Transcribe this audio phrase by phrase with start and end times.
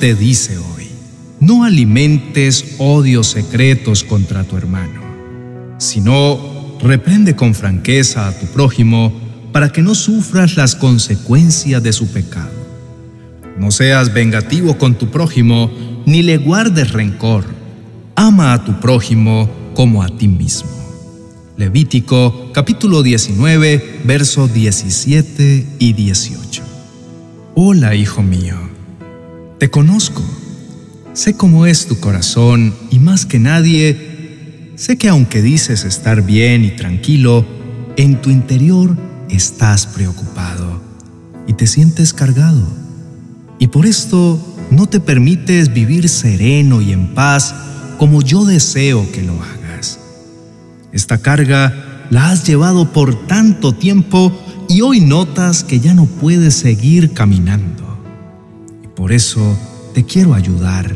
[0.00, 0.88] te dice hoy,
[1.40, 5.02] no alimentes odios secretos contra tu hermano,
[5.76, 9.12] sino reprende con franqueza a tu prójimo
[9.52, 12.50] para que no sufras las consecuencias de su pecado.
[13.58, 15.70] No seas vengativo con tu prójimo,
[16.06, 17.44] ni le guardes rencor.
[18.14, 20.70] Ama a tu prójimo como a ti mismo.
[21.58, 26.62] Levítico capítulo 19, versos 17 y 18.
[27.54, 28.69] Hola, hijo mío.
[29.60, 30.22] Te conozco.
[31.12, 36.64] Sé cómo es tu corazón y más que nadie, sé que aunque dices estar bien
[36.64, 37.44] y tranquilo,
[37.98, 38.96] en tu interior
[39.28, 40.80] estás preocupado
[41.46, 42.66] y te sientes cargado.
[43.58, 47.54] Y por esto no te permites vivir sereno y en paz
[47.98, 50.00] como yo deseo que lo hagas.
[50.90, 54.32] Esta carga la has llevado por tanto tiempo
[54.70, 57.79] y hoy notas que ya no puedes seguir caminando.
[59.00, 59.58] Por eso
[59.94, 60.94] te quiero ayudar.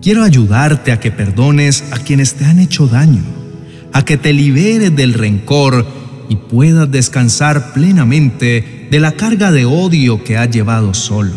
[0.00, 3.22] Quiero ayudarte a que perdones a quienes te han hecho daño,
[3.92, 5.86] a que te liberes del rencor
[6.30, 11.34] y puedas descansar plenamente de la carga de odio que has llevado solo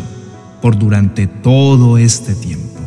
[0.62, 2.80] por durante todo este tiempo.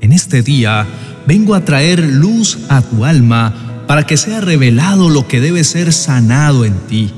[0.00, 0.86] En este día
[1.26, 5.92] vengo a traer luz a tu alma para que sea revelado lo que debe ser
[5.92, 7.10] sanado en ti.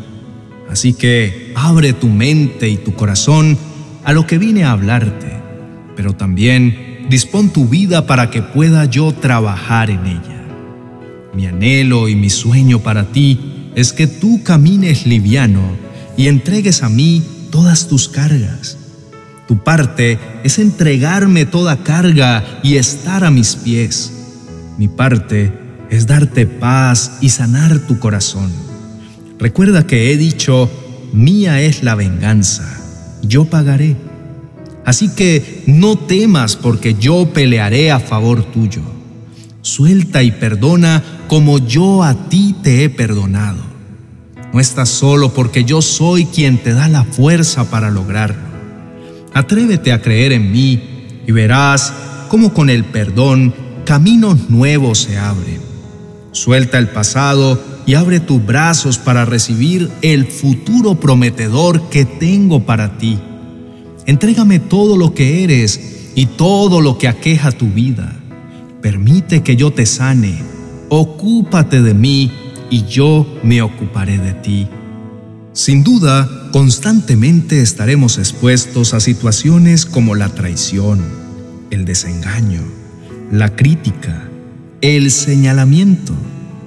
[0.70, 3.58] Así que abre tu mente y tu corazón
[4.05, 5.33] a lo que vine a hablarte,
[5.97, 10.44] pero también dispón tu vida para que pueda yo trabajar en ella.
[11.34, 15.62] Mi anhelo y mi sueño para ti es que tú camines liviano
[16.16, 18.78] y entregues a mí todas tus cargas.
[19.48, 24.12] Tu parte es entregarme toda carga y estar a mis pies.
[24.78, 25.52] Mi parte
[25.91, 28.50] es darte paz y sanar tu corazón.
[29.38, 30.70] Recuerda que he dicho,
[31.12, 32.84] mía es la venganza,
[33.27, 33.97] yo pagaré.
[34.84, 38.83] Así que no temas porque yo pelearé a favor tuyo.
[39.62, 43.62] Suelta y perdona como yo a ti te he perdonado.
[44.53, 48.54] No estás solo porque yo soy quien te da la fuerza para lograrlo.
[49.32, 50.81] Atrévete a creer en mí
[51.26, 51.93] y verás
[52.28, 53.54] cómo con el perdón
[53.84, 55.60] caminos nuevos se abren.
[56.32, 62.99] Suelta el pasado y abre tus brazos para recibir el futuro prometedor que tengo para
[62.99, 63.19] ti.
[64.06, 68.17] Entrégame todo lo que eres y todo lo que aqueja tu vida.
[68.81, 70.43] Permite que yo te sane.
[70.89, 72.31] Ocúpate de mí
[72.71, 74.69] y yo me ocuparé de ti.
[75.53, 81.00] Sin duda, constantemente estaremos expuestos a situaciones como la traición,
[81.71, 82.62] el desengaño,
[83.31, 84.28] la crítica,
[84.81, 86.12] el señalamiento,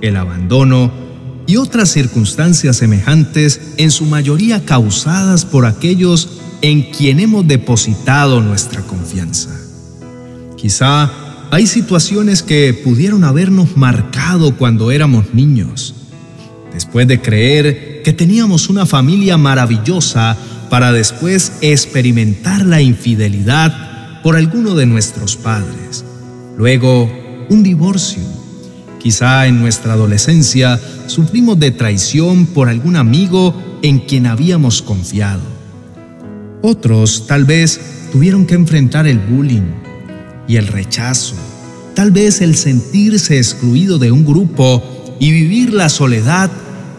[0.01, 1.06] el abandono
[1.47, 6.29] y otras circunstancias semejantes, en su mayoría causadas por aquellos
[6.61, 9.49] en quien hemos depositado nuestra confianza.
[10.57, 11.11] Quizá
[11.49, 15.95] hay situaciones que pudieron habernos marcado cuando éramos niños,
[16.73, 20.37] después de creer que teníamos una familia maravillosa
[20.69, 26.03] para después experimentar la infidelidad por alguno de nuestros padres.
[26.57, 27.09] Luego,
[27.49, 28.36] un divorcio.
[28.99, 35.41] Quizá en nuestra adolescencia sufrimos de traición por algún amigo en quien habíamos confiado.
[36.61, 37.79] Otros tal vez
[38.11, 39.71] tuvieron que enfrentar el bullying
[40.47, 41.35] y el rechazo,
[41.93, 44.83] tal vez el sentirse excluido de un grupo
[45.19, 46.49] y vivir la soledad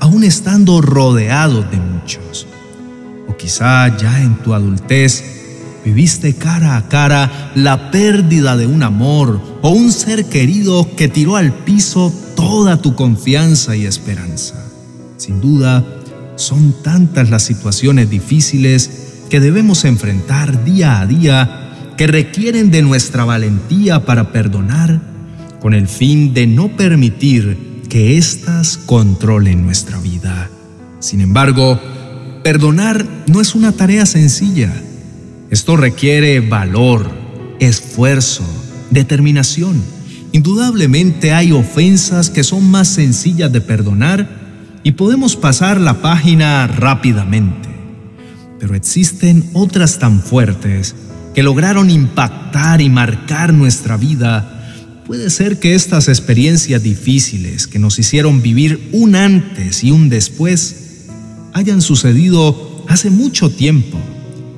[0.00, 2.46] aún estando rodeado de muchos.
[3.28, 5.37] O quizá ya en tu adultez
[5.84, 11.36] viviste cara a cara la pérdida de un amor o un ser querido que tiró
[11.36, 14.54] al piso toda tu confianza y esperanza.
[15.16, 15.84] Sin duda,
[16.36, 18.90] son tantas las situaciones difíciles
[19.28, 25.00] que debemos enfrentar día a día que requieren de nuestra valentía para perdonar
[25.60, 30.48] con el fin de no permitir que éstas controlen nuestra vida.
[31.00, 31.80] Sin embargo,
[32.44, 34.72] perdonar no es una tarea sencilla.
[35.50, 37.10] Esto requiere valor,
[37.58, 38.44] esfuerzo,
[38.90, 39.82] determinación.
[40.32, 44.28] Indudablemente hay ofensas que son más sencillas de perdonar
[44.82, 47.70] y podemos pasar la página rápidamente.
[48.60, 50.94] Pero existen otras tan fuertes
[51.34, 54.74] que lograron impactar y marcar nuestra vida,
[55.06, 61.06] puede ser que estas experiencias difíciles que nos hicieron vivir un antes y un después
[61.54, 63.98] hayan sucedido hace mucho tiempo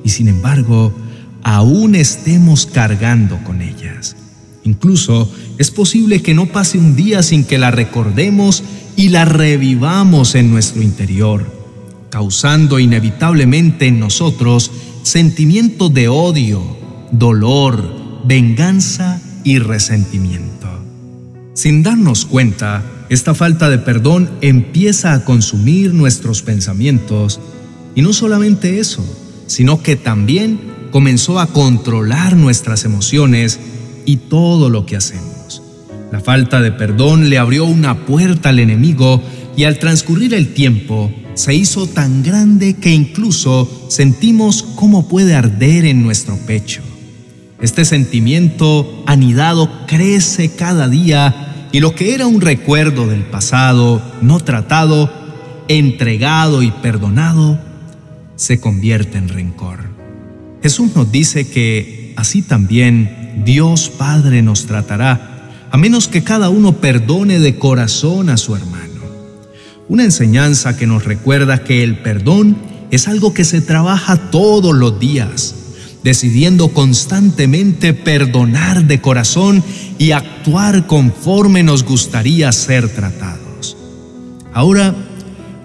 [0.03, 0.93] y sin embargo
[1.43, 4.15] aún estemos cargando con ellas.
[4.63, 8.63] Incluso es posible que no pase un día sin que la recordemos
[8.95, 11.45] y la revivamos en nuestro interior,
[12.09, 14.71] causando inevitablemente en nosotros
[15.03, 16.61] sentimientos de odio,
[17.11, 20.67] dolor, venganza y resentimiento.
[21.53, 27.39] Sin darnos cuenta, esta falta de perdón empieza a consumir nuestros pensamientos
[27.95, 29.03] y no solamente eso,
[29.51, 30.59] sino que también
[30.91, 33.59] comenzó a controlar nuestras emociones
[34.05, 35.61] y todo lo que hacemos.
[36.11, 39.21] La falta de perdón le abrió una puerta al enemigo
[39.57, 45.85] y al transcurrir el tiempo se hizo tan grande que incluso sentimos cómo puede arder
[45.85, 46.81] en nuestro pecho.
[47.59, 54.39] Este sentimiento anidado crece cada día y lo que era un recuerdo del pasado, no
[54.39, 55.11] tratado,
[55.67, 57.59] entregado y perdonado,
[58.41, 59.77] se convierte en rencor.
[60.63, 66.77] Jesús nos dice que así también Dios Padre nos tratará, a menos que cada uno
[66.77, 69.03] perdone de corazón a su hermano.
[69.87, 72.57] Una enseñanza que nos recuerda que el perdón
[72.89, 75.53] es algo que se trabaja todos los días,
[76.03, 79.63] decidiendo constantemente perdonar de corazón
[79.99, 83.77] y actuar conforme nos gustaría ser tratados.
[84.51, 84.95] Ahora,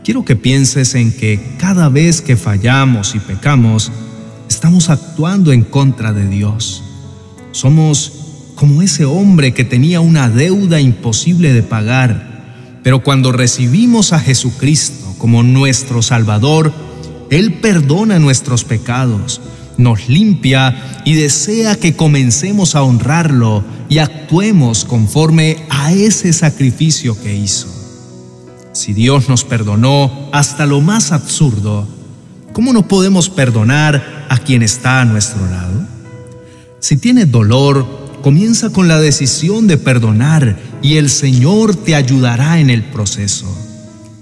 [0.07, 3.93] quiero que pienses en que cada vez que fallamos y pecamos,
[4.49, 6.83] estamos actuando en contra de Dios.
[7.51, 8.13] Somos
[8.55, 12.37] como ese hombre que tenía una deuda imposible de pagar
[12.87, 16.73] pero cuando recibimos a Jesucristo como nuestro Salvador,
[17.31, 19.41] Él perdona nuestros pecados,
[19.77, 27.35] nos limpia y desea que comencemos a honrarlo y actuemos conforme a ese sacrificio que
[27.35, 27.76] hizo.
[28.77, 31.89] Si Dios nos perdonó hasta lo más absurdo,
[32.53, 35.87] ¿cómo no podemos perdonar a quien está a nuestro lado?
[36.81, 42.71] Si tienes dolor, Comienza con la decisión de perdonar y el Señor te ayudará en
[42.71, 43.47] el proceso.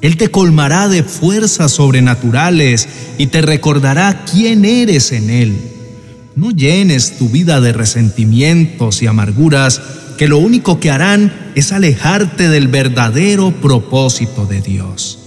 [0.02, 2.86] Él te colmará de fuerzas sobrenaturales
[3.16, 5.56] y te recordará quién eres en Él.
[6.36, 9.80] No llenes tu vida de resentimientos y amarguras
[10.16, 15.19] que lo único que harán es alejarte del verdadero propósito de Dios.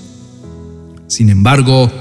[1.08, 1.92] Sin embargo,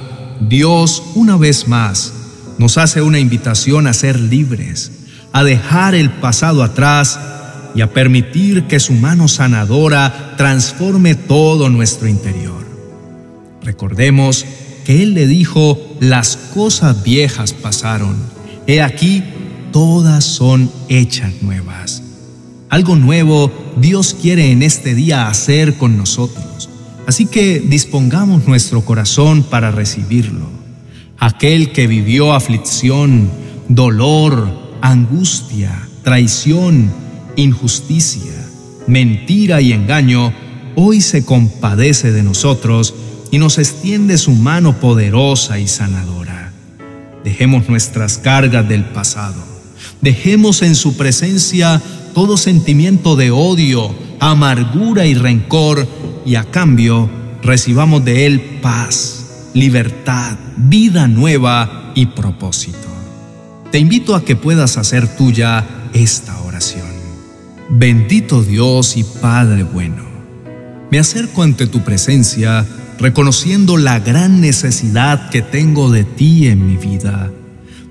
[0.40, 2.12] Dios una vez más
[2.58, 4.92] nos hace una invitación a ser libres
[5.36, 7.20] a dejar el pasado atrás
[7.74, 12.64] y a permitir que su mano sanadora transforme todo nuestro interior.
[13.62, 14.46] Recordemos
[14.86, 18.16] que Él le dijo, las cosas viejas pasaron,
[18.66, 19.22] he aquí,
[19.72, 22.02] todas son hechas nuevas.
[22.76, 26.68] Algo nuevo Dios quiere en este día hacer con nosotros,
[27.06, 30.46] así que dispongamos nuestro corazón para recibirlo.
[31.18, 33.30] Aquel que vivió aflicción,
[33.70, 36.92] dolor, angustia, traición,
[37.36, 38.46] injusticia,
[38.86, 40.34] mentira y engaño,
[40.74, 42.94] hoy se compadece de nosotros
[43.30, 46.52] y nos extiende su mano poderosa y sanadora.
[47.24, 49.42] Dejemos nuestras cargas del pasado.
[50.02, 51.80] Dejemos en su presencia
[52.16, 55.86] todo sentimiento de odio, amargura y rencor
[56.24, 57.08] y a cambio
[57.44, 62.96] recibamos de Él paz, libertad, vida nueva y propósito
[63.76, 66.86] te invito a que puedas hacer tuya esta oración.
[67.68, 70.02] Bendito Dios y Padre bueno,
[70.90, 72.64] me acerco ante tu presencia
[72.98, 77.30] reconociendo la gran necesidad que tengo de ti en mi vida.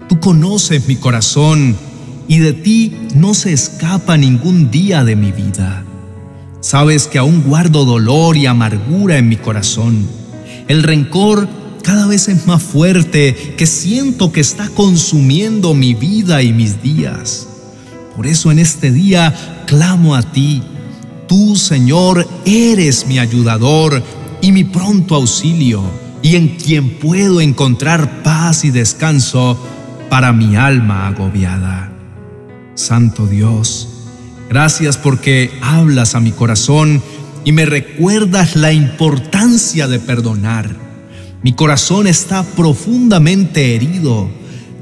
[0.10, 1.76] Tú conoces mi corazón
[2.28, 5.84] y de ti no se escapa ningún día de mi vida.
[6.60, 10.08] Sabes que aún guardo dolor y amargura en mi corazón.
[10.68, 11.48] El rencor
[11.84, 17.48] cada vez es más fuerte, que siento que está consumiendo mi vida y mis días.
[18.16, 20.64] Por eso en este día clamo a ti.
[21.28, 24.02] Tú, Señor, eres mi ayudador
[24.42, 25.84] y mi pronto auxilio,
[26.24, 29.56] y en quien puedo encontrar paz y descanso
[30.10, 31.95] para mi alma agobiada.
[32.76, 33.88] Santo Dios,
[34.50, 37.02] gracias porque hablas a mi corazón
[37.44, 40.86] y me recuerdas la importancia de perdonar
[41.46, 44.28] mi corazón está profundamente herido.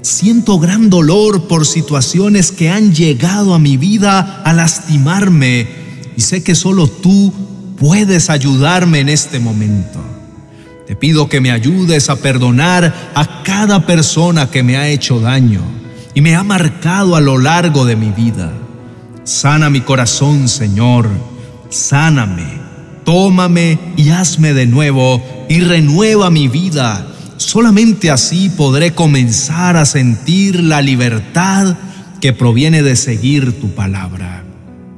[0.02, 5.68] Siento gran dolor por situaciones que han llegado a mi vida a lastimarme
[6.16, 7.34] y sé que solo tú
[7.78, 10.00] puedes ayudarme en este momento.
[10.88, 15.83] Te pido que me ayudes a perdonar a cada persona que me ha hecho daño
[16.14, 18.52] y me ha marcado a lo largo de mi vida.
[19.24, 21.10] Sana mi corazón, Señor.
[21.70, 22.64] Sáname
[23.04, 27.08] tómame y hazme de nuevo y renueva mi vida.
[27.38, 31.76] Solamente así podré comenzar a sentir la libertad
[32.22, 34.44] que proviene de seguir tu palabra.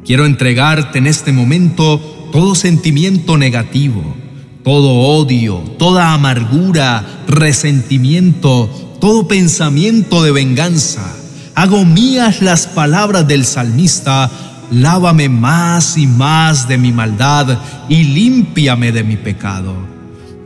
[0.06, 4.16] Quiero entregarte en este momento todo sentimiento negativo,
[4.64, 11.16] todo odio, toda amargura, resentimiento, todo pensamiento de venganza.
[11.54, 14.32] Hago mías las palabras del salmista,
[14.72, 19.76] lávame más y más de mi maldad y límpiame de mi pecado.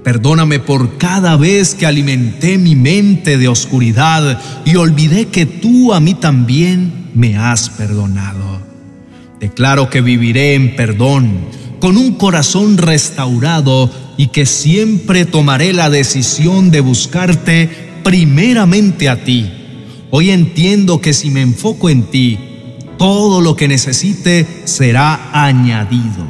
[0.04, 6.02] Perdóname por cada vez que alimenté mi mente de oscuridad y olvidé que tú a
[6.02, 8.60] mí también me has perdonado.
[9.40, 11.46] Declaro que viviré en perdón,
[11.80, 19.48] con un corazón restaurado y que siempre tomaré la decisión de buscarte primeramente a ti.
[20.10, 22.40] Hoy entiendo que si me enfoco en ti,
[22.98, 26.26] todo lo que necesite será añadido.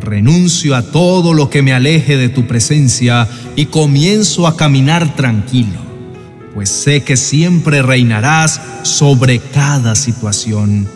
[0.00, 5.80] Renuncio a todo lo que me aleje de tu presencia y comienzo a caminar tranquilo,
[6.54, 10.86] pues sé que siempre reinarás sobre cada situación.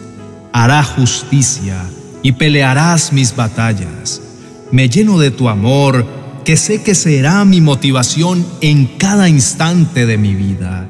[0.53, 1.83] Hará justicia
[2.23, 4.23] y pelearás mis batallas.
[4.71, 6.07] Me lleno de tu amor,
[6.45, 10.89] que sé que será mi motivación en cada instante de mi vida.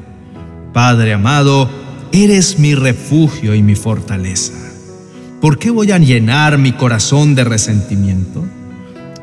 [0.72, 1.70] Padre amado,
[2.12, 4.52] eres mi refugio y mi fortaleza.
[5.40, 8.44] ¿Por qué voy a llenar mi corazón de resentimiento?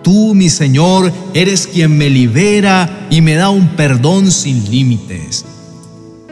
[0.04, 5.46] Tú, mi Señor, eres quien me libera y me da un perdón sin límites.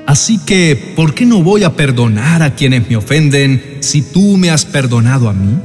[0.08, 4.50] Así que, ¿por qué no voy a perdonar a quienes me ofenden si tú me
[4.50, 5.60] has perdonado a mí?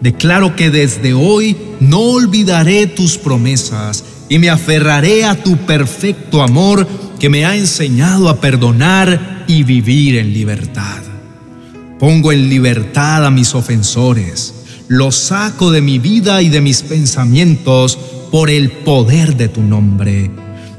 [0.00, 6.86] Declaro que desde hoy no olvidaré tus promesas y me aferraré a tu perfecto amor
[7.18, 11.02] que me ha enseñado a perdonar y vivir en libertad.
[11.98, 14.54] Pongo en libertad a mis ofensores,
[14.86, 17.98] los saco de mi vida y de mis pensamientos
[18.30, 20.30] por el poder de tu nombre.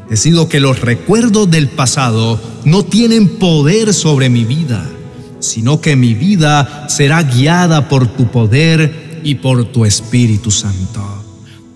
[0.09, 4.89] Decido que los recuerdos del pasado no tienen poder sobre mi vida,
[5.39, 11.01] sino que mi vida será guiada por tu poder y por tu Espíritu Santo.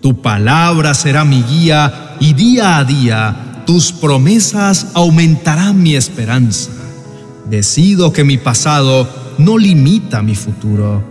[0.01, 6.71] Tu palabra será mi guía y día a día tus promesas aumentarán mi esperanza.
[7.49, 9.07] Decido que mi pasado
[9.37, 11.03] no limita mi futuro,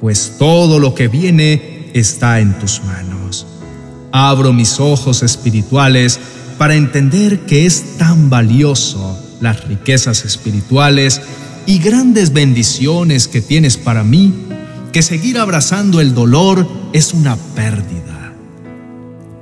[0.00, 3.46] pues todo lo que viene está en tus manos.
[4.12, 6.18] Abro mis ojos espirituales
[6.58, 11.20] para entender que es tan valioso las riquezas espirituales
[11.66, 14.32] y grandes bendiciones que tienes para mí
[14.90, 18.32] que seguir abrazando el dolor es una pérdida.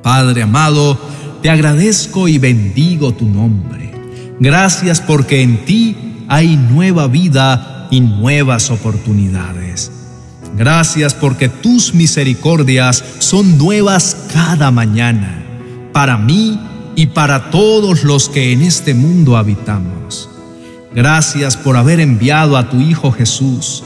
[0.03, 0.99] Padre amado,
[1.43, 3.93] te agradezco y bendigo tu nombre.
[4.41, 5.97] Gracias porque en ti
[6.29, 9.91] hay nueva vida y nuevas oportunidades.
[10.57, 15.45] Gracias porque tus misericordias son nuevas cada mañana,
[15.93, 16.59] para mí
[16.97, 20.29] y para todos los que en este mundo habitamos.
[20.95, 23.85] Gracias por haber enviado a tu Hijo Jesús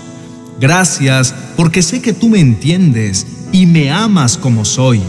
[0.63, 5.03] Gracias porque sé que tú me entiendes y me amas como soy,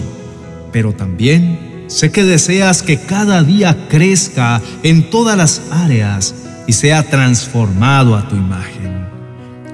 [0.72, 6.34] pero también sé que deseas que cada día crezca en todas las áreas
[6.66, 9.08] y sea transformado a tu imagen.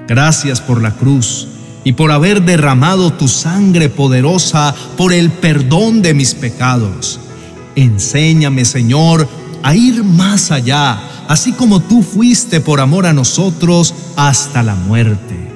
[0.06, 1.48] Gracias por la cruz
[1.82, 7.20] y por haber derramado tu sangre poderosa por el perdón de mis pecados.
[7.74, 9.26] Enséñame, Señor,
[9.62, 15.49] a ir más allá, así como tú fuiste por amor a nosotros hasta la muerte.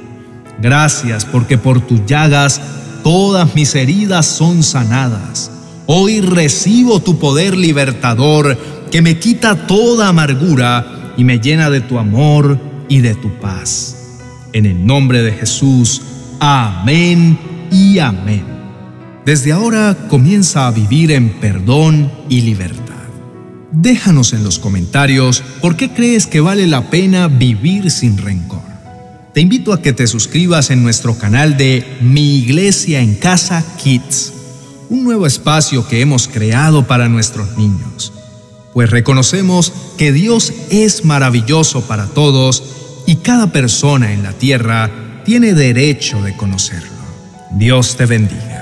[0.60, 2.60] Gracias porque por tus llagas
[3.02, 5.50] todas mis heridas son sanadas.
[5.86, 8.56] Hoy recibo tu poder libertador
[8.90, 12.58] que me quita toda amargura y me llena de tu amor
[12.88, 14.20] y de tu paz.
[14.52, 16.00] En el nombre de Jesús,
[16.40, 17.38] amén
[17.70, 18.44] y amén.
[19.26, 22.94] Desde ahora comienza a vivir en perdón y libertad.
[23.72, 28.73] Déjanos en los comentarios por qué crees que vale la pena vivir sin rencor
[29.34, 34.32] te invito a que te suscribas en nuestro canal de Mi Iglesia en Casa Kids,
[34.88, 38.12] un nuevo espacio que hemos creado para nuestros niños,
[38.72, 42.62] pues reconocemos que Dios es maravilloso para todos
[43.06, 46.90] y cada persona en la tierra tiene derecho de conocerlo.
[47.50, 48.53] Dios te bendiga.